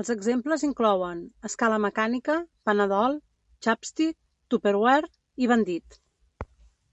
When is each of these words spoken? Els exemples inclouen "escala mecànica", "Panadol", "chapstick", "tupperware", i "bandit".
Els 0.00 0.10
exemples 0.14 0.64
inclouen 0.66 1.22
"escala 1.50 1.78
mecànica", 1.84 2.34
"Panadol", 2.70 3.16
"chapstick", 3.68 4.20
"tupperware", 4.56 5.12
i 5.46 5.50
"bandit". 5.56 6.00